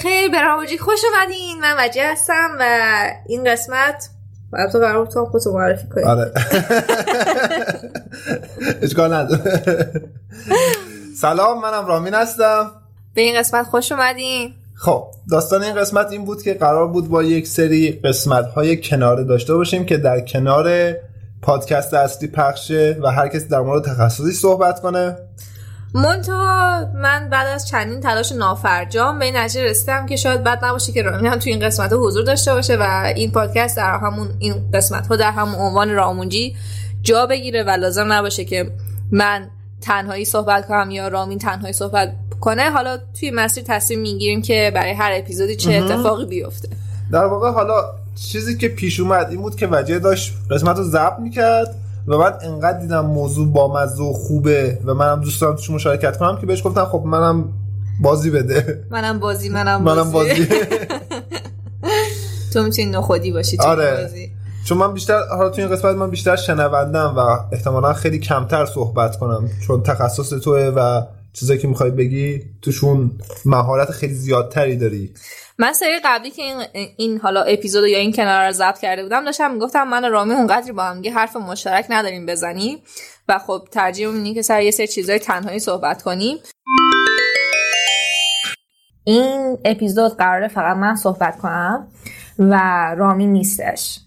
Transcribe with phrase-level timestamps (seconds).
[0.00, 1.60] و بخیر به راوجی خوش اومدین.
[1.60, 2.64] من وجه هستم و
[3.26, 4.08] این قسمت
[4.52, 6.04] باید تو قرار تو خودتو معرفی کنی.
[6.04, 6.32] آره.
[8.82, 9.92] اشکال نداره
[11.20, 12.70] سلام منم رامین هستم.
[13.14, 14.54] به این قسمت خوش اومدین.
[14.74, 19.24] خب داستان این قسمت این بود که قرار بود با یک سری قسمت های کناره
[19.24, 20.94] داشته باشیم که در کنار
[21.42, 25.16] پادکست اصلی پخشه و هر کسی در مورد تخصصی صحبت کنه.
[25.94, 30.92] منتها من بعد از چندین تلاش نافرجام به این نتیجه رسیدم که شاید بد نباشه
[30.92, 34.54] که رامین هم تو این قسمت حضور داشته باشه و این پادکست در همون این
[34.74, 36.56] قسمت ها در همون عنوان رامونجی
[37.02, 38.70] جا بگیره و لازم نباشه که
[39.12, 39.48] من
[39.80, 42.70] تنهایی صحبت کنم یا رامین تنهایی صحبت کنه.
[42.70, 46.68] حالا توی مسیر تصمیم می‌گیریم که برای هر اپیزودی چه اتفاقی بیفته.
[47.12, 47.84] در واقع حالا
[48.32, 51.74] چیزی که پیش اومد این بود که وجه داشت قسمت رو ضبط می‌کرد.
[52.06, 56.16] و بعد انقدر دیدم موضوع با مزه و خوبه و منم دوست دارم توش مشارکت
[56.16, 57.44] کنم که بهش گفتم خب منم
[58.00, 60.46] بازی بده منم بازی منم بازی, منم بازی.
[62.52, 64.02] تو می‌تونی نخودی باشی تو آره.
[64.02, 64.30] بازی
[64.64, 69.18] چون من بیشتر حالا تو این قسمت من بیشتر شنوندم و احتمالا خیلی کمتر صحبت
[69.18, 73.10] کنم چون تخصص توه و چیزایی که می‌خوای بگی توشون
[73.44, 75.14] مهارت خیلی زیادتری داری.
[75.58, 76.66] من سری قبلی که این,
[76.96, 80.34] این حالا اپیزود یا این کنار رو ضبط کرده بودم داشتم می‌گفتم من و رامی
[80.34, 82.78] اونقدری با هم حرف مشترک نداریم بزنیم
[83.28, 86.38] و خب ترجیح اینه که سر یه سری چیزای تنهایی صحبت کنیم.
[89.04, 91.88] این اپیزود قراره فقط من صحبت کنم
[92.38, 92.54] و
[92.98, 94.00] رامی نیستش.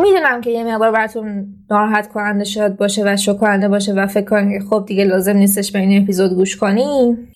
[0.00, 4.24] می‌دونم که یه مقدار براتون ناراحت کننده شد باشه و شوک کننده باشه و فکر
[4.24, 7.32] کنید خب دیگه لازم نیستش به این اپیزود گوش کنیم.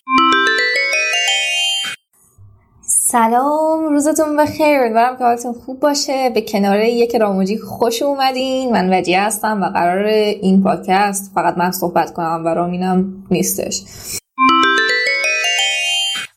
[2.81, 4.79] سلام روزتون بخیر.
[4.79, 6.29] امیدوارم که حالتون خوب باشه.
[6.29, 8.71] به کنار یک راموجی خوش اومدین.
[8.71, 13.83] من وجیه هستم و قرار این پادکست فقط من صحبت کنم و رامینم نیستش.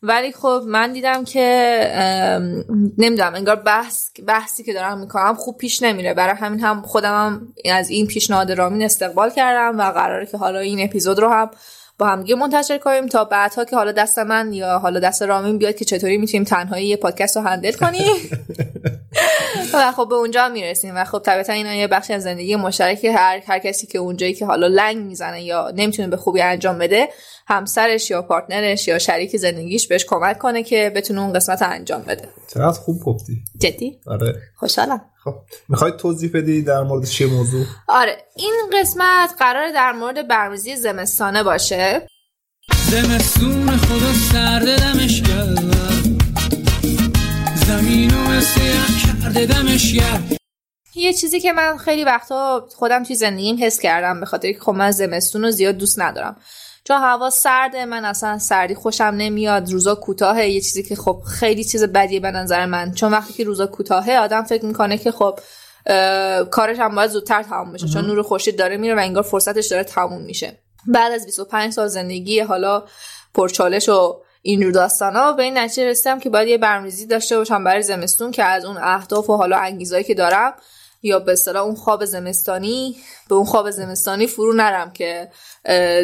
[0.03, 1.45] ولی خب من دیدم که
[2.97, 6.13] نمی‌دونم انگار بحث بحثی که دارم می‌کنم خوب پیش نمیره.
[6.13, 10.59] برای همین هم خودم هم از این پیشنهاد رامین استقبال کردم و قراره که حالا
[10.59, 11.51] این اپیزود رو هم
[11.97, 15.75] با همگی منتشر کنیم تا بعدها که حالا دست من یا حالا دست رامین بیاد
[15.75, 18.15] که چطوری می‌تونیم تنهایی یه پادکست رو هندل کنیم.
[19.73, 23.41] و خب به اونجا می‌رسیم و خب طبیعتا اینا یه بخشی از زندگی مشترک هر
[23.47, 27.09] هر کسی که اونجایی که حالا لنگ می‌زنه یا نمی‌تونه به خوبی انجام بده
[27.47, 32.29] همسرش یا پارتنرش یا شریک زندگیش بهش کمک کنه که بتونه اون قسمت انجام بده.
[32.53, 33.43] چقدر خوب گفتی.
[33.57, 34.35] جدی؟ آره.
[34.55, 35.01] خوشحالم.
[35.23, 35.35] خب
[35.69, 41.43] می‌خوای توضیح بدی در مورد چه موضوع؟ آره این قسمت قرار در مورد برنامه‌ریزی زمستانه
[41.43, 42.07] باشه.
[42.91, 45.21] زمستون خدا سرد دمش
[47.69, 49.95] کرده دمش
[50.95, 54.71] یه چیزی که من خیلی وقتا خودم توی زندگیم حس کردم به خاطر که خب
[54.71, 56.37] من زمستون رو زیاد دوست ندارم.
[56.83, 60.49] چون هوا سرده من اصلا سردی خوشم نمیاد روزا کوتاهه.
[60.49, 62.91] یه چیزی که خب خیلی چیز بدیه به نظر من.
[62.91, 65.39] چون وقتی که روزا کوتاهه آدم فکر می‌کنه که خب
[66.51, 67.87] کارش هم باید زودتر تموم بشه.
[67.87, 70.59] چون نور خورشید داره میره و انگار فرصتش داره تموم میشه.
[70.87, 72.83] بعد از 25 سال زندگی حالا
[73.33, 75.33] پرچالش و این رو داستانا.
[75.33, 78.77] به این نتیجه رسیدم که باید یه برنامه‌ریزی داشته باشم برای زمستون که از اون
[78.77, 80.53] اهداف و حالا انگیزایی که دارم
[81.01, 82.97] یا به اصطلاح اون خواب زمستانی
[83.29, 85.31] به اون خواب زمستانی فرو نرم که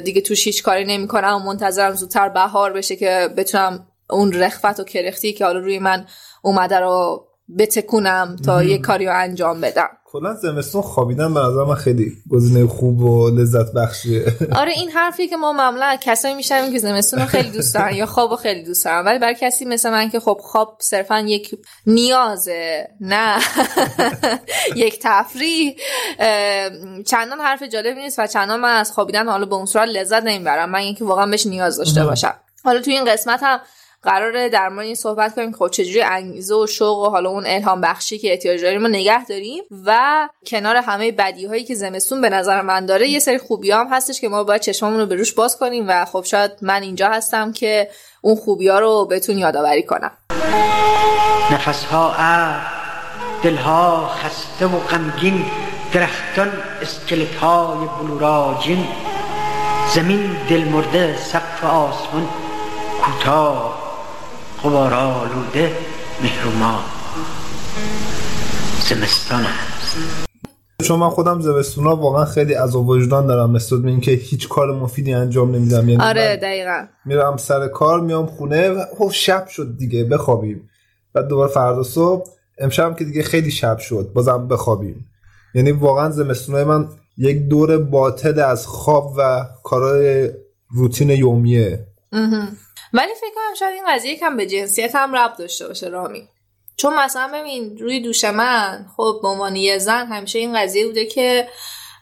[0.05, 4.83] دیگه توش هیچ کاری نمی‌کنم و منتظرم زودتر بهار بشه که بتونم اون رخوت و
[4.83, 6.05] کرختی که حالا روی من
[6.41, 7.27] اومده رو
[7.59, 9.89] بتکونم تا یه کاری رو انجام بدم.
[10.19, 14.25] کلا زمستون خوابیدن به نظر من خیلی گزینه خوب و لذت بخشیه.
[14.61, 18.05] آره این حرفی که ما معمولا کسایی میشنویم که زمستون رو خیلی دوست دارن یا
[18.05, 21.55] خواب خیلی دوست دارن ولی برای کسی مثل من که خب خواب صرفا یک
[21.87, 23.39] نیازه نه.
[24.75, 25.75] یک تفریح.
[27.05, 30.69] چندان حرف جالب نیست و چندان من از خوابیدن حالا به اون صورت لذت نمی‌برم
[30.69, 32.33] من اینکه واقعا بهش نیاز داشته باشم.
[32.63, 33.59] حالا توی این قسمت هم
[34.05, 37.81] قراره در مورد این صحبت کنیم خب چجوری انگیزه و شوق و حالا اون الهام
[37.81, 42.29] بخشی که احتیاج داریم رو نگه داریم و کنار همه بدی هایی که زمستون به
[42.29, 45.33] نظر من داره یه سری خوبی هم هستش که ما باید چشممون رو به روش
[45.33, 47.89] باز کنیم و خب شاید من اینجا هستم که
[48.21, 50.11] اون خوبی ها رو بهتون یادآوری کنم.
[51.51, 52.15] نفس ها
[53.43, 55.45] دلها خسته و غمگین
[55.93, 56.51] درختان
[56.81, 58.87] اسکلت های بلوراجین
[59.95, 62.29] زمین دل مرده سقف آسمان
[63.01, 63.84] کوتاه
[64.65, 65.71] غبار آلوده
[66.23, 66.79] مهروما
[68.89, 69.97] زمستان است.
[70.83, 75.13] چون من خودم زمستونا واقعا خیلی از وجدان دارم مثل این که هیچ کار مفیدی
[75.13, 75.89] انجام نمیدم.
[75.89, 76.85] یعنی آره دقیقا.
[77.05, 80.69] میرم سر کار میام خونه و خب شب شد دیگه بخوابیم.
[81.13, 85.05] بعد دوباره فردا صبح امشب که دیگه خیلی شب شد بازم بخوابیم.
[85.55, 86.87] یعنی واقعا زمستونای من
[87.17, 90.29] یک دور باطل از خواب و کارهای
[90.69, 91.85] روتین یومیه.
[92.95, 96.27] ولی فکر کنم شاید این قضیه کم به جنسیت هم ربط داشته باشه رامی.
[96.77, 101.05] چون مثلا ببین روی دوش من خب به عنوان یه زن همیشه این قضیه بوده
[101.05, 101.47] که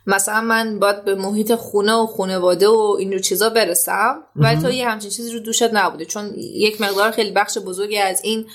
[0.08, 4.90] مثلا من باید به محیط خونه و خانواده و این چیزا برسم ولی تو یه
[4.90, 6.06] همچین چیزی رو دوشت نبوده.
[6.06, 8.46] چون یک مقدار خیلی بخش بزرگی از این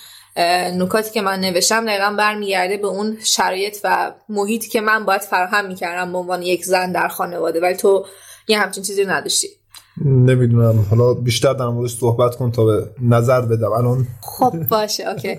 [0.80, 5.66] نکاتی که من نوشتم دقیقا برمیگرده به اون شرایط و محیطی که من باید فراهم
[5.66, 7.60] می‌کردم به عنوان یک زن در خانواده.
[7.60, 8.06] ولی تو
[8.48, 9.57] یه همچین چیزی رو نداشتی.
[10.04, 10.86] نمی‌دونم.
[10.90, 13.72] حالا بیشتر در موردش صحبت کن تا به نظر بدم.
[13.72, 15.38] الان خب باشه اوکی.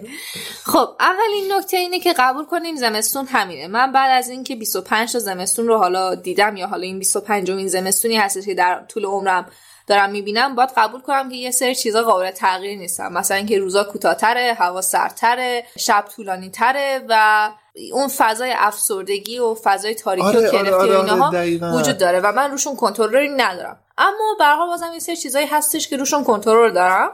[0.63, 3.67] خب اولین نکته اینه که قبول کنیم زمستون همینه.
[3.67, 7.67] من بعد از اینکه 25 تا زمستون رو حالا دیدم یا حالا این 25 این
[7.67, 9.45] زمستونی هستش که در طول عمرم
[9.87, 13.13] دارم می‌بینم باید قبول کنم که یه سری چیزا قابل تغییر نیستن.
[13.13, 17.49] مثلا اینکه روزا کوتاهتره هوا سردتره شب طولانی تره و
[17.93, 21.77] اون فضای افسردگی و فضای تاریکی آره، و آره، کرفتی آره، و آره، اینها دقیقاً.
[21.79, 23.77] وجود داره و من روشون کنترلی ندارم.
[23.99, 27.11] اما حال بازم یه سری چیزایی هستش که روشون کنترل دارم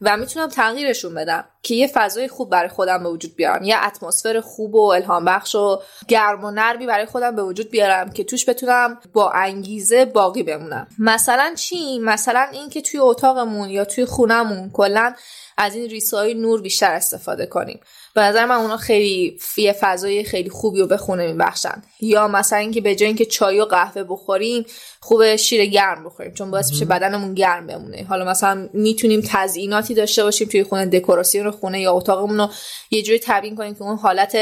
[0.00, 3.62] و می‌تونم تغییرشون بدم که یه فضای خوب برای خودم به وجود بیارم.
[3.62, 8.10] یه اتمسفر خوب و الهام بخش و گرم و نرمی برای خودم به وجود بیارم
[8.10, 10.86] که توش بتونم با انگیزه باقی بمونم.
[10.98, 15.14] مثلا چی؟ مثلا اینکه توی اتاقمون یا توی خونمون کلا
[15.62, 17.80] از این ریسای نور بیشتر استفاده کنیم.
[18.14, 21.82] به نظر من اونا خیلی یه فضای خیلی خوبی رو به خونه میبخشن.
[22.00, 24.66] یا مثلا اینکه به جای اینکه چای و قهوه بخوریم
[25.00, 28.06] خوبه شیر گرم بخوریم چون باعث میشه بدنمون گرم بمونه.
[28.08, 32.48] حالا مثلا می‌تونیم تزییناتی داشته باشیم توی خونه دکوراسیون خونه یا اتاقمون رو
[32.90, 34.36] یه جوری تبیین کنیم که اون حالت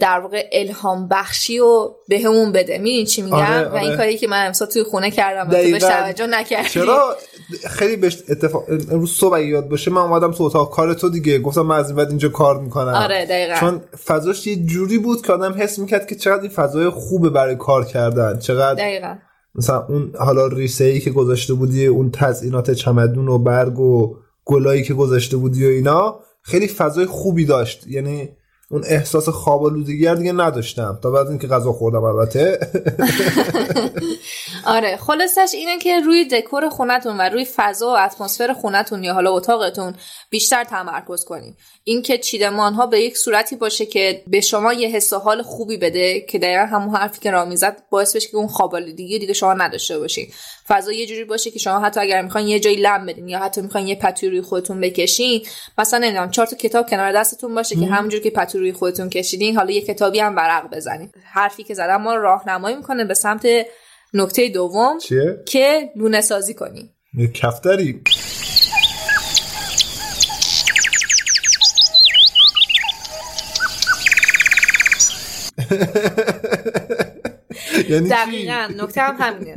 [0.00, 2.78] در واقع الهام بخشی و بهمون بده.
[2.78, 3.96] می‌دونی چی میگم؟ آره، و این آره.
[3.96, 5.82] کاری که من امسال توی خونه کردم و تو بهش.
[5.82, 6.68] توجه نکردی.
[6.68, 7.16] چرا؟
[7.68, 11.38] خیلی بهش اتفاق امروز صبح یاد باشه من اومدم تو اتاق کار تو دیگه.
[11.38, 12.94] گفتم من از این بعد اینجا کار می‌کنم.
[12.94, 13.54] آره دقیقا.
[13.60, 17.56] چون فضاش یه جوری بود که آدم حس می‌کرد که چقدر این فضای خوبه برای
[17.56, 18.38] کار کردن.
[18.38, 19.14] چقدر دقیقا.
[19.54, 24.82] مثلا اون حالا ریسه ای که گذاشته بودی اون تزئینات چمدون و برگ و گلایی
[24.82, 27.86] که گذاشته بودی و اینا خیلی فضای خوبی داشت.
[27.86, 28.28] یعنی
[28.70, 30.98] اون احساس خواب آلودگی دیگه نداشتم.
[31.02, 32.58] تا بعد اینکه غذا خوردم البته.
[34.66, 39.32] آره خلاصش اینه که روی دکور خونتون و روی فضا و اتمسفر خونتون یا حالا
[39.32, 39.94] اتاقتون
[40.30, 41.56] بیشتر تمرکز کنین.
[41.84, 45.76] اینکه چیدمان ها به یک صورتی باشه که به شما یه حس و حال خوبی
[45.76, 49.20] بده که دقیقا همون حرفی که رامی زد باعث بشه که اون خواب آلودگی رو
[49.20, 50.26] دیگه شما نداشته باشین.
[50.68, 53.60] فضا یه جوری باشه که شما حتی اگر می‌خواین یه جایی لم بدین یا حتی
[53.60, 55.46] می‌خواین یه پتوی روی خودتون بکشین
[55.78, 59.56] مثلا نمی‌دونم چهار تا کتاب کنار دستتون باشه که همونجور که پتو روی خودتون کشیدین
[59.56, 61.12] حالا یه کتابی هم ورق بزنین.
[61.32, 63.46] حرفی که زدم ما راهنمایی می‌کنه به سمت
[64.14, 68.02] نکته دوم چیه؟ که لونه سازی کنیم یه کفتری.
[77.88, 78.68] یعنی؟ دقیقا.
[78.76, 79.56] نکته هم همینه.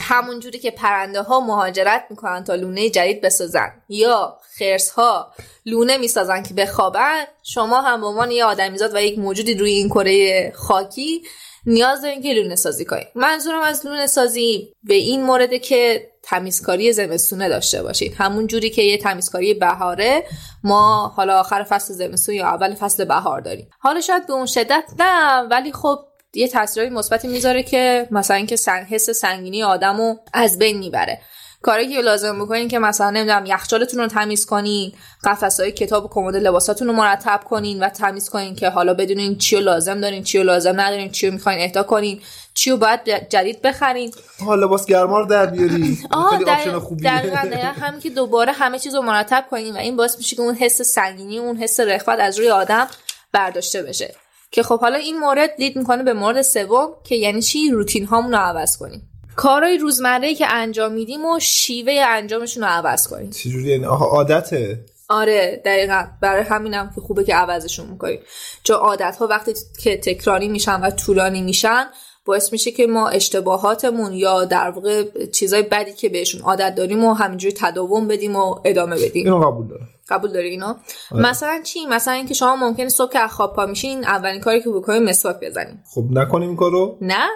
[0.00, 3.70] همون جوری که پرنده ها مهاجرت می‌کنن تا لونه جدید بسازن.
[3.88, 5.32] یا خرس ها
[5.66, 9.88] لونه می‌سازن که بخوابن شما هم به عنوان یه آدمیزاد و یک موجودی روی این
[9.88, 11.22] کره خاکی
[11.66, 16.92] نیاز دارین که لونه سازی کنید منظورم از لونه سازی به این مورده که تمیزکاری
[16.92, 18.14] زمستونه داشته باشید.
[18.18, 20.24] همون جوری که یه تمیزکاری بهاره
[20.64, 23.70] ما حالا آخر فصل زمستون یا اول فصل بهار داریم.
[23.78, 25.98] حالا شاید به اون شدت نه ولی خب
[26.34, 31.20] یه تاثیرات مثبتی می‌ذاره که مثلا اینکه سنگ حس سنگینی آدمو از بین می‌بره.
[31.62, 34.92] کاری که لازم بکنین که مثلا نمی‌دونم یخچالتون رو تمیز کنین
[35.24, 39.56] قفسهای کتاب و کمد لباساتون رو مرتب کنین و تمیز کنین که حالا بدونین چی
[39.56, 42.20] رو لازم دارین چی رو لازم ندارین چی رو می‌خواین اهدا کنین
[42.54, 44.12] چی رو باید جدید بخرین.
[44.40, 45.98] ها لباس گرما رو در بیاری
[47.04, 50.54] دقیقا همین که دوباره همه چیز رو مرتب کنین و این باعث میشه که اون
[50.54, 52.86] حس سنگینی اون حس رخوت از روی آدم
[53.32, 54.14] برداشته بشه.
[54.50, 58.32] که خب حالا این مورد لید می‌کنه به مورد سوم که یعنی چی؟ روتین هامون
[58.32, 59.09] رو عوض کنیم.
[59.36, 63.30] کارهای روزمره که انجام میدیم و شیوه انجامشون رو عوض کنیم.
[63.30, 66.06] چجوری؟ یعنی آها عادته؟ آره دقیقا.
[66.20, 68.20] برای همینم که خوبه که عوضشون می‌کنیم.
[68.62, 71.86] چون عادت ها وقتی که تکراری میشن و طولانی میشن
[72.24, 77.14] باعث میشه که ما اشتباهاتمون یا در واقع چیزای بدی که بهشون عادت داریم و
[77.14, 79.24] همینجوری تداوم بدیم و ادامه بدیم.
[79.24, 79.88] اینو قبول دارم.
[80.08, 80.76] قبول داری اینا
[81.12, 85.02] مثلا چی؟ مثلا اینکه شما ممکنه صبح که خواب پا میشین اولین کاری که بکنید
[85.02, 87.28] مسواک بزنین خب نکنیم کارو؟ نه.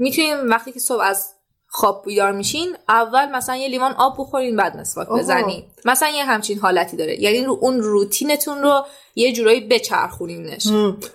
[0.00, 1.32] می‌تونیم وقتی که صبح از
[1.72, 5.18] خواب بیدار میشین اول مثلا یه لیوان آب بخورین بعد مسواک آها.
[5.18, 5.62] بزنین.
[5.84, 7.22] مثلا یه همچین حالتی داره.
[7.22, 8.82] یعنی رو اون روتینتون رو
[9.14, 10.66] یه جورایی بچرخونینش.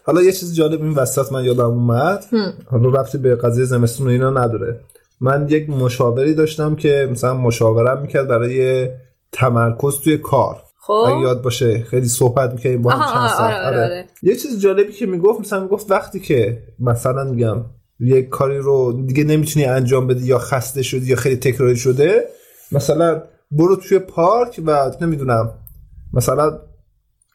[0.04, 2.26] حالا یه چیز جالب این وسط من یادم اومد.
[2.72, 4.80] حالا رفتی به قضیه زمستون و اینا نداره.
[5.22, 8.90] من یک مشاوری داشتم که مثلا مشاورم می‌کرد برای
[9.32, 10.64] تمرکز توی کار.
[10.80, 10.94] خب.
[10.94, 13.66] اگه یاد باشه خیلی صحبت می‌کنیم با هم آها، چند آره، ساعت.
[13.66, 14.06] آره، آره.
[14.22, 17.66] یه چیز جالبی که می‌گفت مثلا می‌گفت وقتی که مثلا میگم
[18.00, 22.30] یک کاری رو دیگه نمی‌تونی انجام بدی یا خسته شدی یا خیلی تکراری شده
[22.72, 25.54] مثلا برو توی پارک و نمی‌دونم
[26.14, 26.60] مثلا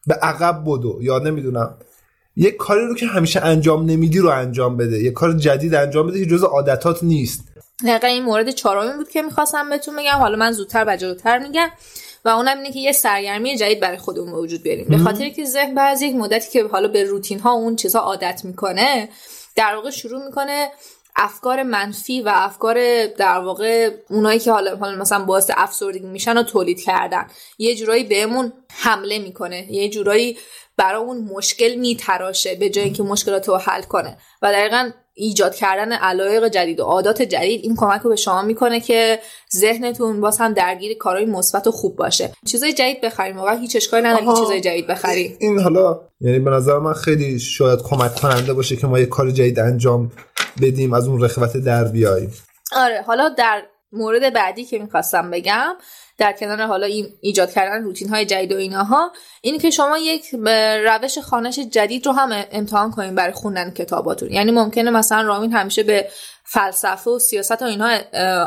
[0.06, 1.78] به عقب بدو یا نمی‌دونم.
[2.36, 5.02] یه کاری رو که همیشه انجام نمیدی رو انجام بده.
[5.02, 7.44] یه کار جدید انجام بده که جز عادتات نیست.
[7.86, 10.18] دقیقا این مورد چهارمی بود که می‌خواستم بهتون بگم.
[10.18, 11.68] حالا من زودتر و جلوتر میگم
[12.24, 14.86] و اونم اینه که یه سرگرمی جدید برای خودمون به وجود بیاریم.
[14.88, 18.40] به خاطر که ذهن بعد یک مدتی که حالا به روتین ها اون چیزها عادت
[18.44, 19.08] می‌کنه
[19.56, 20.70] در واقع شروع می‌کنه
[21.16, 26.42] افکار منفی و افکار در واقع اونایی که حالا حالا مثلا باعث افسردگی میشن رو
[26.42, 27.26] تولید کردن.
[27.58, 29.72] یه جورایی بهمون حمله می‌کنه.
[29.72, 30.38] یه جورایی
[30.76, 34.18] برای اون مشکل میتراشه به جای اینکه مشکلات رو حل کنه.
[34.42, 34.90] و دقیقا
[35.20, 39.18] ایجاد کردن علایق جدید و عادات جدید این کمک رو به شما می‌کنه که
[39.56, 42.32] ذهنتون باز هم درگیر کارهای مثبت و خوب باشه.
[42.46, 44.40] چیزای جدید بخریم واقعا هیچ اشکالی نداره که.
[44.40, 48.86] چیزای جدید بخری این حالا یعنی به نظر من خیلی شاید کمک کننده باشه که
[48.86, 50.12] ما یه کار جدید انجام
[50.62, 52.32] بدیم از اون رخوت در بیاییم.
[52.76, 55.76] آره حالا در مورد بعدی که می‌خواستم بگم
[56.18, 60.26] در کنار حالا این ایجاد کردن روتین های جدید و ایناها اینه که شما یک
[60.84, 64.30] روش خانش جدید رو هم امتحان کنین برای خوندن کتاباتون.
[64.30, 66.08] یعنی ممکنه مثلا رامین همیشه به
[66.44, 67.88] فلسفه و سیاست و اینها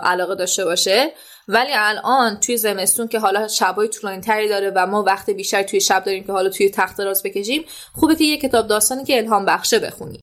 [0.04, 1.12] علاقه داشته باشه
[1.48, 5.82] ولی الان توی زمستون که حالا شبای طولانی تری داره و ما وقت بیشتر توی
[5.82, 9.46] شب داریم که حالا توی تخت راست بکشیم خوبه که یه کتاب داستانی که الهام
[9.46, 10.20] بخشه بخونی.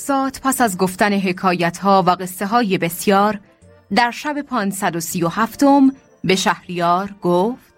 [0.00, 3.40] شهرزاد پس از گفتن حکایت ها و قصه های بسیار
[3.96, 5.64] در شب 537
[6.24, 7.70] به شهریار گفت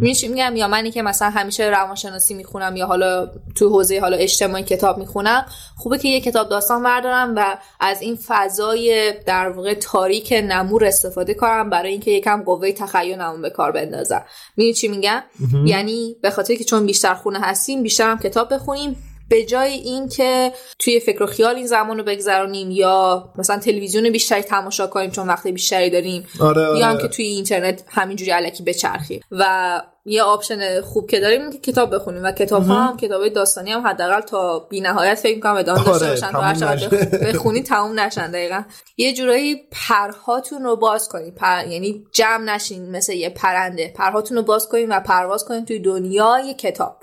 [0.00, 4.64] میشه میگم یا منی که مثلا همیشه روانشناسی می‌خونم یا حالا تو حوزه حالا اجتماعی
[4.64, 10.34] کتاب می‌خونم خوبه که یه کتاب داستان بردارم و از این فضای در واقع تاریک
[10.48, 14.24] نمور استفاده کنم برای اینکه یکم قوه تخیلمو به کار بندازم.
[14.56, 15.22] می‌دونی چی میگم؟
[15.66, 18.96] یعنی به خاطر که چون بیشتر خونه هستیم بیشتر هم کتاب بخونیم.
[19.30, 24.42] به جای اینکه توی فکر و خیال این زمان رو بگذرونیم یا مثلا تلویزیون بیشتری
[24.42, 27.02] تماشا کنیم چون وقت بیشتری داریم آره یا هم آره.
[27.02, 29.20] که توی اینترنت همینجوری علکی بچرخیم.
[29.30, 33.72] و یه option خوب که داریم که کتاب بخونیم و کتاب ها هم کتاب داستانی
[33.72, 36.96] هم حداقل تا بی نهایت فکر می‌کنم ادامه داشته آره، باشن تا هر تموم چقدر
[36.96, 37.32] نشه.
[37.32, 38.62] بخونی تموم نشن دقیقا.
[38.96, 41.66] یه جورایی پرهاتون رو باز کنید پر...
[41.68, 43.92] یعنی جمع نشین مثل یه پرنده.
[43.96, 46.96] پرهاتون رو باز کنید و پرواز کنید توی دنیای کتاب.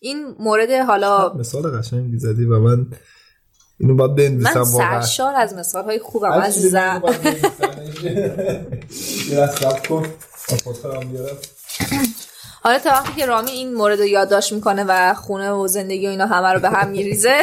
[0.00, 2.86] این مورد حالا مثال قشنگی زدی و من
[3.80, 7.02] اینو باید بنویسم من سرشار از مثال های خوبم چیزی عزیزم.
[12.62, 16.10] حالا تا وقتی که رامی این مورد رو یادداشت می‌کنه و خونه و زندگی و
[16.10, 17.42] اینا همه رو به هم میریزه.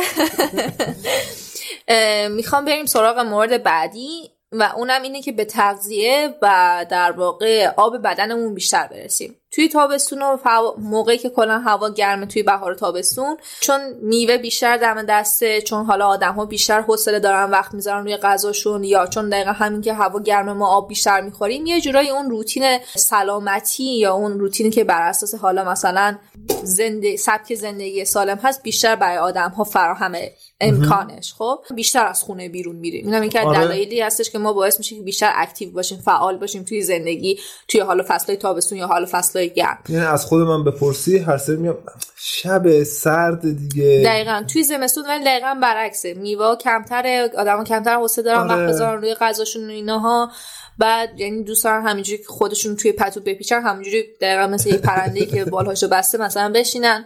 [2.38, 7.97] می‌خوام بریم سراغ مورد بعدی و اونم اینه که به تغذیه و در واقع آب
[7.97, 9.35] بدنمون بیشتر برسیم.
[9.55, 14.77] توی تابستون و فوا- موقعی که کلا هوا گرمه توی بهار تابستون چون میوه بیشتر
[14.77, 19.29] دم دسته چون حالا آدم ها بیشتر حوصله دارن وقت می‌ذارن روی غذاشون یا چون
[19.29, 24.13] دقیقا همین که هوا گرمه ما آب بیشتر می‌خوریم یه جورایی اون روتین سلامتی یا
[24.13, 26.17] اون روتینی که بر اساس حالا مثلا
[26.63, 30.31] زنده سبک زندگی سالم هست بیشتر برای آدم ها فراهمه.
[30.62, 33.05] امکانش خب؟ بیشتر از خونه بیرون میریم.
[33.05, 33.59] اینم یکی از آره.
[33.59, 37.81] دلایلی هستش که ما باعث میشه که بیشتر اکتیو باشیم فعال باشیم توی زندگی توی
[37.81, 39.79] حالا فصل تابستون یا حالا فصل گرم.
[39.89, 41.77] یعنی از خود من بپرسی هر سری میام
[42.17, 44.03] شب سرد دیگه.
[44.05, 44.43] دقیقا.
[44.53, 46.13] توی زمستون ولی دقیقا برعکسه.
[46.13, 48.63] میوه کمتره آدم کمتر حوصله دارن آره.
[48.63, 50.31] وقت بذارن روی غذاشون و ایناها.
[50.77, 55.25] بعد یعنی دوست دارن همینجوری که خودشون توی پتو بپیچن همینجوری دقیقا مثل یه پرنده
[55.25, 57.05] که بالهاشو بسته مثلا بشینن.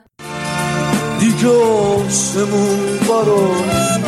[1.48, 4.00] آسمون براش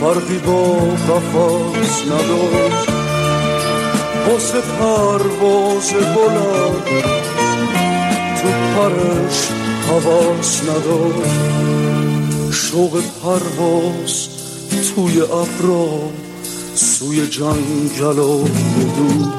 [0.00, 0.72] فرقی با
[1.08, 2.88] قفص نداشت.
[4.28, 7.02] واسه پرواز بلند
[8.42, 9.48] تو پرش
[9.88, 11.72] حواس نداشت.
[12.52, 14.28] شوق پرواز
[14.94, 16.10] توی ابرا
[16.74, 18.44] سوی جنگل و
[18.96, 19.32] دور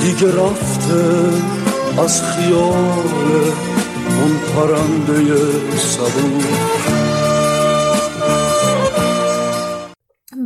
[0.00, 1.04] دیگه رفته
[1.98, 3.75] از خیال
[4.16, 5.36] اون پرنده
[5.76, 6.66] صبور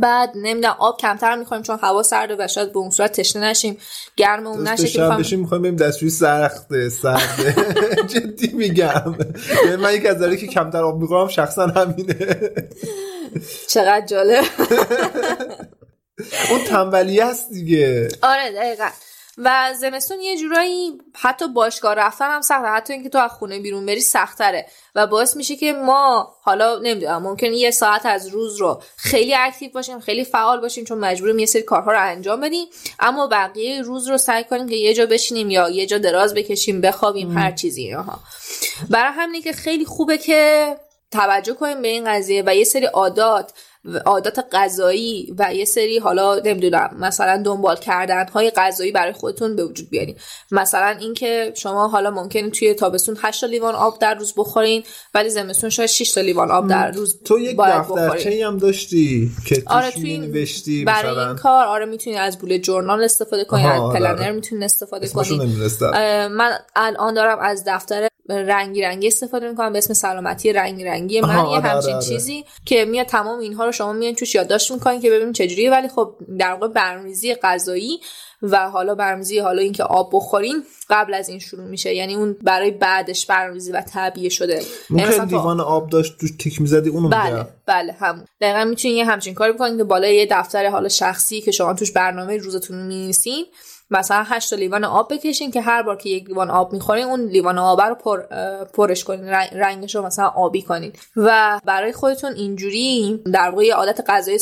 [0.01, 3.77] بعد نمی‌دونم آب کمتر می‌خوایم چون هوا سرده و شاید به اون صورت تشنه نشیم.
[4.17, 7.55] گرممون نشه که بخوایم بشیم می‌خوایم بریم دستشویی سخته سرده.
[8.13, 9.15] جدی میگم.
[9.65, 12.15] یعنی من یک از داره که کمتر آب می‌خورم شخصا همینه.
[13.69, 14.43] چقدر جالب.
[16.51, 18.09] اون تنبلی است دیگه.
[18.21, 18.87] آره دقیقا.
[19.37, 22.67] و زمستون یه جورایی حتی باشگاه رفتن هم سخته.
[22.67, 24.65] حتی اینکه تو از خونه بیرون بری سختره.
[24.95, 29.71] و باعث میشه که ما حالا نمی‌دونم ممکن یه ساعت از روز رو خیلی اکتیو
[29.71, 32.67] باشیم خیلی فعال باشیم چون مجبوریم یه سری کارها رو انجام بدیم.
[32.99, 36.81] اما بقیه روز رو سعی کنیم که یه جا بشینیم یا یه جا دراز بکشیم
[36.81, 38.19] بخوابیم هر چیزی اینها.
[38.89, 40.75] برای همینه که خیلی خوبه که
[41.11, 43.53] توجه کنیم به این قضیه و یه سری عادات
[44.05, 49.65] عادات غذایی و یه سری حالا نمی‌دونم مثلا دنبال کردن های غذایی برای خودتون به
[49.65, 50.15] وجود بیارین.
[50.51, 54.83] مثلا اینکه شما حالا ممکنه توی تابستون 8 تا لیوان آب در روز بخورین
[55.13, 58.43] ولی زمستون شاید 6 تا لیوان آب در روز تو یک باید دفترچه بخورین.
[58.43, 62.59] هم داشتی که آره توی این نوشتی برای مثلا؟ این کار آره می‌تونی از بوله
[62.59, 64.31] جورنال استفاده کنی آها، از آره، پلنر آره.
[64.31, 65.45] می‌تونی استفاده اسمشو کنی.
[65.45, 65.91] نمی‌دونستم.
[65.93, 71.21] اه، من الان دارم از دفتر رنگی رنگی استفاده می‌کنم به اسم سلامتی رنگی رنگی
[71.21, 72.05] من یه آره، همچین آره،.
[72.05, 75.71] چیزی که میاد تمام اینها رو شما میان توش یادداشت می‌کنین که ببینیم چجوریه.
[75.71, 77.99] ولی خب در واقع برنامه‌ریزی غذایی
[78.41, 81.95] و حالا برنامه‌ریزی حالا اینکه آب بخورین قبل از این شروع میشه.
[81.95, 84.61] یعنی اون برای بعدش برنامه‌ریزی و تعبیه شده.
[84.89, 88.97] یعنی مثلا لیوان آب داشت توش تیک می‌زدی اونو بله میگم بله هم دقیقا می‌تونین
[88.97, 92.77] یه همچین کاری بکنین که بالای یه دفتر حالا شخصی که شما توش برنامه روزتون
[92.77, 93.45] رو می‌نویسین.
[93.91, 97.21] مثلا 8 تا لیوان آب بکشین که هر بار که یک لیوان آب می‌خورین اون
[97.25, 98.21] لیوان آب رو پر،
[98.63, 100.93] پرش کنین رنگ- رنگش رو مثلا آبی کنین.
[101.15, 104.39] و برای خودتون اینجوری در واقع عادت غذایی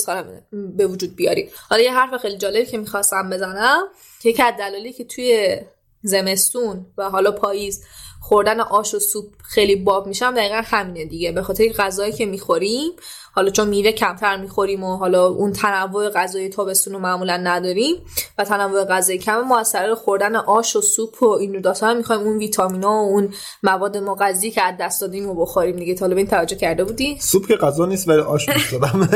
[0.51, 1.49] به وجود بیارین.
[1.69, 3.81] حالا یه حرف خیلی جالبی که می‌خواستم بزنم
[4.21, 5.59] که یکی از دلایلی که توی
[6.03, 7.83] زمستون و حالا پاییز
[8.29, 11.31] خوردن آش و سوپ خیلی باب میشم دقیقا همینه دیگه.
[11.31, 12.91] به خاطر غذایی که می‌خوریم
[13.31, 17.95] حالا چون میوه کمتر می‌خوریم و حالا اون تنوع غذایی تابستون رو معمولا نداریم
[18.38, 21.98] و تنوع غذایی کم ما از طریق خوردن آش و سوپ و این رو هم
[21.98, 23.33] می‌خوایم اون ویتامینا و اون
[23.63, 25.95] مواد مغذی که از دست دادیم رو بخوریم دیگه.
[25.95, 29.10] تا این توجه کرده بودی؟ سوپ که غذا نیست ولی آش دارم.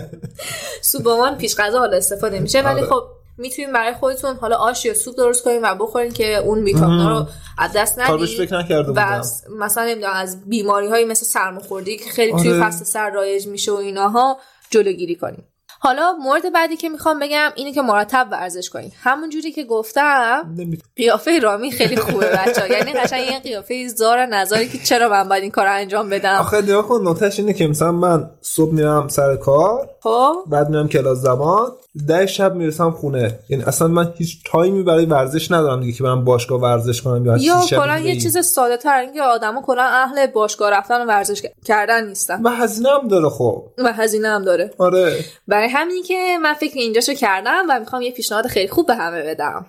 [0.92, 2.62] سوپ من پیش غذا حالا استفاده میشه.
[2.62, 2.88] ولی آره.
[2.88, 7.18] خب می‌تونیم برای خودتون حالا آش یا سوپ درست کنیم و بخورین که اون ویتامینا
[7.18, 7.26] رو
[7.58, 9.22] از دست نکرده و
[9.58, 12.64] مثلا نمی‌دونم از بیماری های مثل سرماخوردگی که خیلی توی آره.
[12.64, 14.38] فصل سر رایج میشه و ایناها
[14.70, 15.44] جلوگیری کنیم.
[15.82, 20.56] حالا مورد بعدی که می‌خوام بگم اینه که مرتب ورزش کنید همون جوری که گفتم
[20.96, 25.42] قیافه رامی خیلی خوبه بچه یعنی قشنگ یه قیافه زار نظری که چرا من باید
[25.42, 29.36] این کار انجام بدم؟ آخه نگاه کن نکتهش اینه که مثلا من صبح میرم سر
[29.36, 30.36] کار خب.
[30.46, 31.72] بعد میرم کلاس زبان.
[32.08, 33.38] ده شب می‌رسم خونه.
[33.48, 37.36] یعنی اصلا من هیچ تایمی برای ورزش ندارم دیگه که برم باشگاه ورزش کنم یا
[37.36, 38.16] یا کلا یه.
[38.16, 42.42] چیز ساده تر اینکه آدما کلا اهل باشگاه رفتن و ورزش کردن نیستن.
[42.42, 43.64] و هزینه هم داره خب.
[43.78, 44.70] و هزینه هم داره.
[44.78, 45.24] آره.
[45.48, 49.22] برای همینی که من فکر اینجاشو کردم و می‌خوام یه پیشنهاد خیلی خوب به همه
[49.22, 49.66] بدم.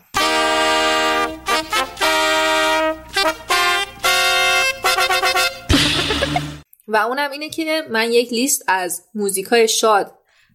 [6.88, 10.12] و اونم اینه که من یک لیست از موزیک های شاد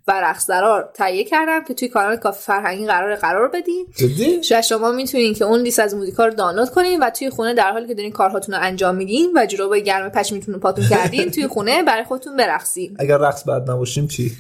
[0.09, 4.93] و رقصدرار تهیه کردم که توی کانال کافی فرهنگی قرار قرار بدیم جدی؟ و شما
[4.93, 7.95] می‌تونین که اون لیست از موزیکا رو دانلود کنین و توی خونه در حالی که
[7.95, 12.05] دارین کارهاتون رو انجام میدین و جورابای گرم پشمیتون رو پاتون کردین توی خونه برای
[12.05, 12.97] خودتون برقصین.
[12.99, 14.33] اگر رقص بد نباشیم چی؟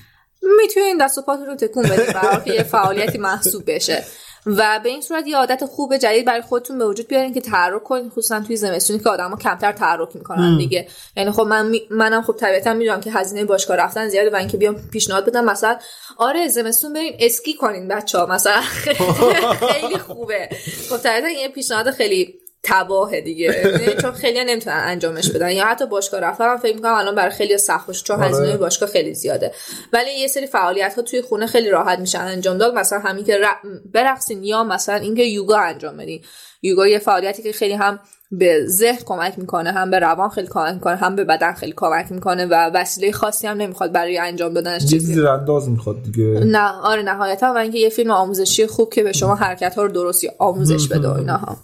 [0.62, 4.04] می‌تونین دست و پاتون رو تکون بدین برای که یه فعالیتی محسوب بشه.
[4.46, 7.82] و به این صورت یه عادت خوب جدید برای خودتون به وجود بیارین که تحرک
[7.84, 10.88] کنین خصوصا توی زمستونی که آدما کمتر تحرک می‌کنن دیگه.
[11.16, 14.56] یعنی خب من می- منم خب طبیعتا می‌دونم که هزینه باشگاه رفتن زیاده و اینکه
[14.56, 15.44] بیام پیشنهاد بدم.
[15.44, 15.78] مثلا
[16.16, 18.60] آره زمستون برین اسکی کنین بچه ها مثلا.
[18.60, 18.98] خیلی,
[19.72, 20.48] خیلی خوبه.
[20.90, 22.34] خب طبیعتا یه پیشنهاد خیلی
[22.66, 23.44] تباهه دیگه.
[23.44, 25.50] یعنی چون خیلی نمی‌تونن انجامش بدن.
[25.50, 28.04] یا حتی باشگاه رفتن هم فکر می‌کنم الان برای خیلی سخت باشه.
[28.04, 28.28] چون آره.
[28.28, 29.52] هزینه باشگاه خیلی زیاده.
[29.92, 32.74] ولی یه سری فعالیت ها توی خونه خیلی راحت میشن انجام داد.
[32.74, 36.22] مثلا همین که ر- برقصین یا مثلا اینکه یوگا انجام بدین.
[36.62, 38.00] یوگا یه فعالیتی که خیلی هم
[38.30, 42.12] به ذهن کمک می‌کنه هم به روان خیلی کمک می‌کنه هم به بدن خیلی کمک
[42.12, 45.14] می‌کنه و وسیله خاصی هم نمی‌خواد برای انجام دادنش چیزی.
[45.14, 46.24] زیرانداز می‌خواد دیگه.
[46.24, 47.52] نه آره نهایتا.
[47.54, 51.08] و اینکه یه فیلم آموزشی خوب که به شما حرکت ها رو درستی آموزش بده
[51.08, 51.56] و ایناها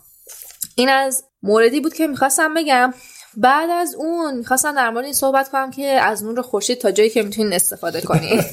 [0.74, 2.94] این از موردی بود که می‌خواستم بگم.
[3.36, 7.10] بعد از اون می‌خواستم در مورد این صحبت کنم که از نور خورشید تا جایی
[7.10, 8.42] که می‌تونین استفاده کنین.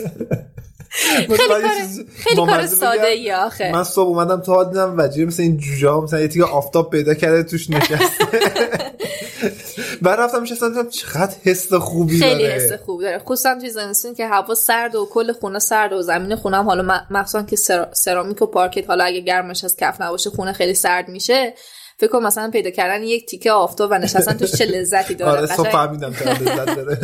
[0.89, 1.61] خیلی کار
[2.15, 2.65] خیلی کار.
[2.65, 3.71] ساده ای آخه.
[3.71, 7.13] من صبح اومدم تا دیدم وجیه مثل این جوجه ها مثلا یه تیکه آفتاب پیدا
[7.13, 8.25] کرده توش نشسته.
[10.01, 12.53] بعد رفتم نشستم دیدم چقدر حس خوبی خیلی داره.
[12.53, 13.19] حس خوب داره.
[13.19, 17.01] خصوصا توی زمستون که هوا سرد و کل خونه سرد و زمین خونه هم حالا
[17.09, 21.09] مخصوصا که سرا- سرامیک و پارکت حالا اگه گرمش از کف نباشه خونه خیلی سرد
[21.09, 21.53] میشه.
[21.99, 25.31] فکر کنم مثلا پیدا کردن یک تیکه آفتاب و نشستن توش چه لذتی داره.
[25.31, 26.97] آره فهمیدم لذت داره.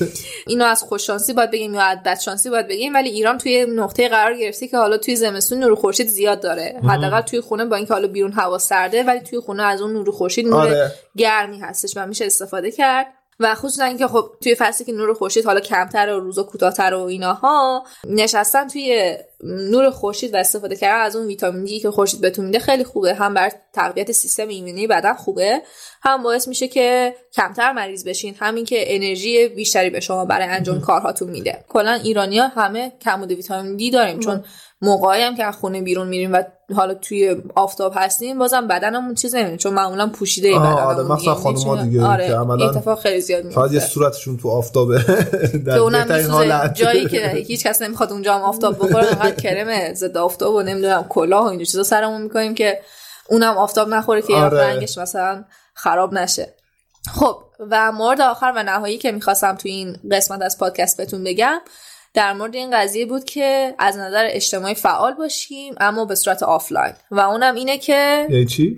[0.46, 4.34] اینو از خوششانسی باید بگیم یا از بدشانسی باید بگیم ولی ایران توی نقطه قرار
[4.34, 6.80] گرفته که حالا توی زمستون نور خورشید زیاد داره.
[6.88, 10.10] حداقل توی خونه با اینکه حالا بیرون هوا سرده ولی توی خونه از اون نور
[10.10, 10.92] خورشید نور آره.
[11.16, 13.06] گرمی هستش و میشه استفاده کرد.
[13.40, 17.00] و خصوصا اینکه خب توی فصلی که نور خورشید حالا کمتر و روزا کوتاهتر و
[17.00, 22.44] ایناها نشستن توی نور خورشید و استفاده کردن از اون ویتامین دی که خورشید بهتون
[22.44, 23.14] میده خیلی خوبه.
[23.14, 25.62] هم بر تقویت سیستم ایمنی بدن خوبه
[26.02, 28.34] هم باعث میشه که کمتر مریض بشین.
[28.38, 31.64] همین که انرژی بیشتری به شما برای انجام کارهاتون میده.
[31.68, 34.44] کلا ایرانیا همه کمبود ویتامین دی داریم چون
[34.82, 39.34] موقعی هم که از خونه بیرون میریم و حالا توی آفتاب هستیم بازم بدنمون چیز
[39.34, 41.34] نمیده چون معمولا پوشیده بدنمون آره، مثلا.
[41.34, 45.04] خانوما دیگه آره که عملاً اتفاق خیلی زیاد فقط یه میفته صورتشون تو آفتابه
[45.66, 50.16] در اونم حالت جایی که هیچ کس نمی‌خواد اونجا هم آفتاب بخوره انقدر کرم ضد
[50.16, 52.80] آفتاب و نمی‌دونم کلاه و اینجور چیزا سرمون می‌کنیم که
[53.28, 54.60] اونم آفتاب نخوره که آره.
[54.60, 56.54] رنگش مثلا خراب نشه
[57.14, 57.36] خب
[57.70, 61.60] و مورد آخر و نهایی که می‌خواستم تو این قسمت از پادکست بهتون بگم
[62.14, 66.92] در مورد این قضیه بود که از نظر اجتماعی فعال باشیم اما به صورت آفلاین.
[67.10, 68.76] و اونم اینه که یعنی چی؟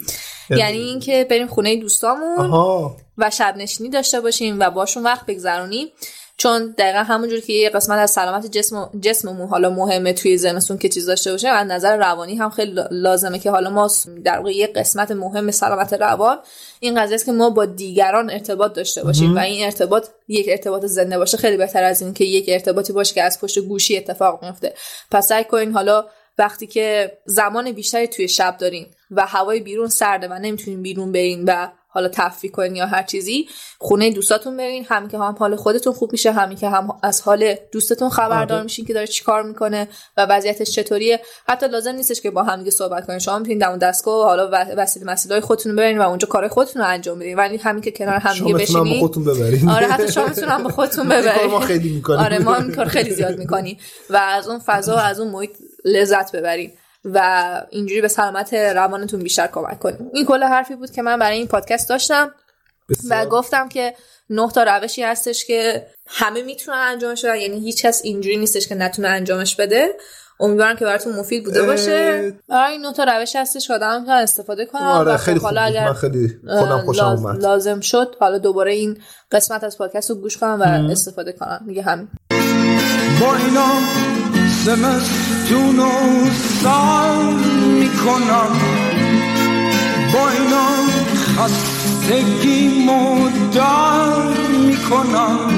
[0.51, 2.97] یعنی اینکه بریم خونه دوستامون آها.
[3.18, 5.88] و شب نشینی داشته باشیم و باشون وقت بگذرونیم.
[6.37, 10.88] چون دقیقا همونجور که یه قسمت از سلامت جسم جسممون حالا مهمه توی زمستون که
[10.88, 13.90] چیز داشته باشیم از نظر روانی هم خیلی لازمه که حالا ما
[14.25, 16.38] در واقع یه قسمت مهم سلامت روان
[16.81, 20.85] این قضیه است که ما با دیگران ارتباط داشته باشیم و این ارتباط یک ارتباط
[20.85, 24.44] زنده باشه خیلی بهتر از این که یک ارتباطی باشه که از پشت گوشی اتفاق
[24.44, 24.75] میفته.
[25.11, 26.05] پس سعی کنین حالا
[26.38, 31.44] وقتی که زمان بیشتری توی شب دارین و هوای بیرون سرده و نمی‌تونین بیرون برین
[31.44, 35.92] و حالا تفریح کنین یا هر چیزی خونه دوستاتون برین هم که هم حال خودتون
[35.92, 40.26] خوب میشه همین که هم از حال دوستتون خبردار میشین که داره چیکار می‌کنه و
[40.30, 41.20] وضعیتش چطوریه.
[41.48, 43.18] حتی لازم نیستش که با هم دیگه صحبت کنین.
[43.18, 46.88] شما می‌تونین دم دستگاه و حالا وسیله مسائل خودتون برین و اونجا کار خودتون رو
[46.88, 47.37] انجام بدین.
[47.37, 49.68] ولی همین که کنار هم دیگه با بشینین خودتون ببرین.
[49.68, 51.50] آره حتی شما می‌تونم به خودتون ببرین.
[51.50, 52.20] ما خیلی می‌کنیم.
[52.20, 53.78] آره ما این کار خیلی زیاد می‌کنیم.
[54.11, 55.50] و از اون فضا و از اون محیط
[55.85, 56.72] لذت ببریم
[57.05, 60.11] و اینجوری به سلامت روانتون بیشتر کمک کنیم.
[60.12, 62.27] این کل حرفی بود که من برای این پادکست داشتم
[62.88, 63.27] و بسیار.
[63.27, 63.95] گفتم که
[64.31, 67.37] نه تا روشی هستش که همه می‌تونن انجامش بدن.
[67.37, 69.88] یعنی هیچ کس اینجوری نیستش که نتونه انجامش بده.
[70.40, 72.33] امیدوارم که براتون مفید بوده باشه.
[72.49, 74.83] آره این نه تا روش هستش که آدم می‌تونن استفاده کنن.
[74.83, 75.61] و آره خب خیلی خوب حالا.
[75.61, 77.43] اگر من خیلی خودم خوشم لاز- اومد.
[77.43, 78.99] لازم شد حالا دوباره این
[79.33, 81.64] قسمت از پادکست رو گوش کنم و استفاده کنم.
[81.67, 82.09] دیگه همین.
[83.21, 83.67] با اینا
[84.64, 85.90] زمستون و
[86.62, 87.35] سال
[87.81, 88.59] می‌کنم.
[90.14, 90.68] با اینا
[91.14, 95.50] خستگی مدار می‌کنم.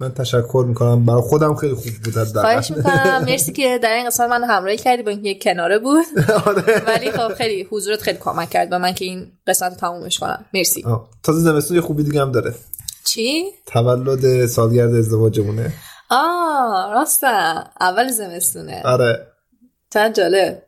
[0.00, 1.06] من تشکر می‌کنم.
[1.06, 2.40] برای خودم خیلی خوب بود حداقل.
[2.40, 3.24] خواهش می‌کنم.
[3.26, 6.04] مرسی که در این قسمت من همراهی کردی با اینکه یک کناره بود.
[6.46, 6.82] آره.
[6.86, 10.44] ولی خب خیلی حضورت خیلی کمک کرد به من که این قسمت رو تمومش کنم.
[10.54, 10.84] مرسی.
[11.22, 12.54] تازه زمستون یه خوبی دیگه هم داره.
[13.04, 15.72] چی؟ تولد سالگرد ازدواجمونه.
[16.14, 18.82] آه راستا اول زمستونه.
[18.84, 19.26] آره.
[19.90, 20.62] چند جالب.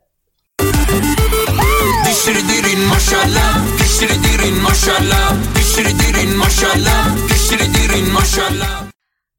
[2.05, 4.55] پیشتری دیرین ماشالله پیشتری دیرین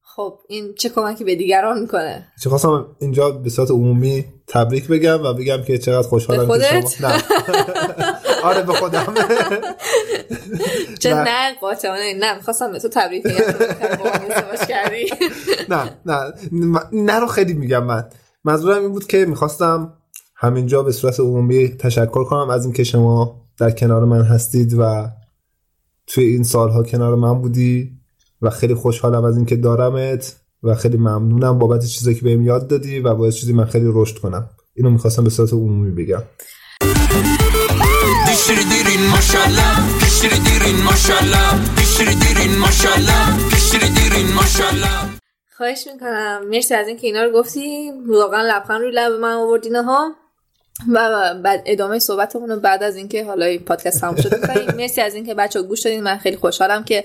[0.02, 5.22] خب این چه کمکی به دیگران می‌کنه؟ چه خواستم اینجا به صورت عمومی تبریک بگم
[5.22, 7.22] و بگم که چقدر خوشحالم که؟ شما نه.
[8.44, 9.14] آره به خودم.
[10.98, 11.22] چه نه.
[11.22, 12.34] نه قاطعانه نه.
[12.36, 13.44] می‌خواستم به تو تبریک بگم.
[15.68, 16.32] نه نه.
[16.92, 18.08] نه رو خیلی میگم من.
[18.44, 19.92] منظورم این بود که می‌خواستم
[20.36, 25.08] همینجا به صورت عمومی تشکر کنم از اینکه شما در کنار من هستید و
[26.06, 27.92] توی این سالها کنار من بودی
[28.42, 30.36] و خیلی خوشحالم از اینکه دارمت.
[30.66, 34.18] و خیلی ممنونم بابت چیزایی که بهم یاد دادی و باعث شدی من خیلی رشد
[34.18, 34.50] کنم.
[34.74, 36.22] اینو می‌خواستم به صورت عمومی بگم.
[39.16, 39.74] maşallah
[40.90, 41.48] maşallah
[42.64, 43.22] maşallah
[44.40, 44.98] maşallah
[45.56, 46.40] خواهش می‌کنم.
[46.50, 47.92] مرسی از اینکه اینا رو گفتی.
[48.08, 50.14] واقعا لبخند روی لب من آوردین ها
[50.94, 54.32] و بعد ادامه صحبتمون رو بعد از اینکه حالا این پادکست تموم شد.
[54.76, 56.02] مرسی از اینکه بچه گوش دادین.
[56.02, 57.04] من خیلی خوشحالم که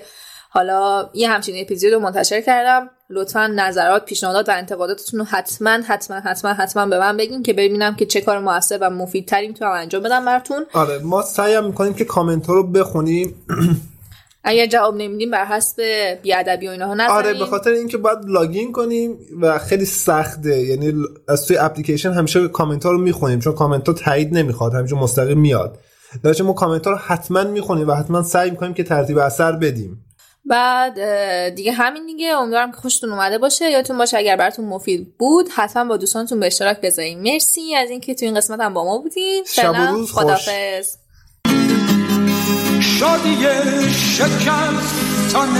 [0.54, 2.90] حالا یه همچین اپیزود رو منتشر کردم.
[3.10, 7.94] لطفا نظرات پیشنهادات و انتقاداتتون رو حتما حتما حتما حتما به من بگین که ببینم
[7.94, 10.66] که چه کار موثر و مفیدتری می‌تونم انجام بدم براتون.
[10.72, 13.34] آره ما سعی می‌کنیم که کامنت رو بخونیم.
[14.44, 15.82] اگر جواب نمیدیم بر حسب
[16.22, 20.58] بیادبی و اینها نزنیم آره به خاطر اینکه باید لاگین کنیم و خیلی سخته.
[20.58, 20.94] یعنی
[21.28, 25.38] از توی اپلیکیشن همیشه کامنت ها رو می‌خونیم چون کامنت ها تایید نمی‌خواد همیشه مستقیم
[25.38, 25.78] میاد.
[26.22, 30.04] در ما کامنت ها رو حتما می‌خونیم و حتما سعی می‌کنیم که ترتیب اثر بدیم.
[30.44, 30.98] بعد
[31.54, 32.28] دیگه همین دیگه.
[32.28, 33.70] امیدوارم که خوشتون اومده باشه.
[33.70, 37.32] یادتون باشه اگر براتون مفید بود حتما با دوستانتون به اشتراک بذارین.
[37.32, 39.44] مرسی از اینکه تو این قسمت هم با ما بودین.
[39.46, 40.22] شب و روز خوش.
[40.22, 40.96] خداحافظ.
[42.80, 43.36] شادی
[43.88, 45.56] شکستن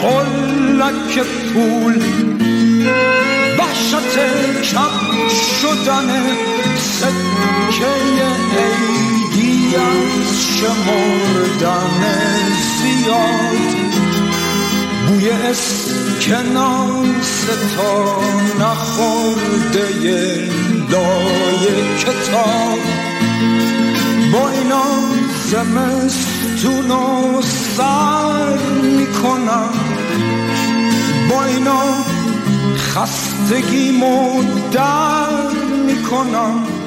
[0.00, 1.18] قلک
[1.54, 2.02] پول
[3.58, 4.18] وحشت
[4.72, 5.28] کم
[5.60, 6.36] شدن
[6.78, 7.86] سکه
[8.56, 9.07] عیدی
[9.76, 12.02] از شمردن
[12.80, 13.58] زیاد.
[15.08, 16.88] بوی اسکناس
[17.76, 18.20] تا
[18.60, 19.86] نخورده
[20.90, 21.64] لای
[21.98, 22.78] کتاب.
[24.32, 24.86] با اینا
[25.50, 27.42] زمستون و
[27.76, 29.70] سر می‌کنم.
[31.30, 31.82] با اینا
[32.76, 33.92] خستگی
[34.72, 35.50] در
[35.86, 36.77] می‌کنم.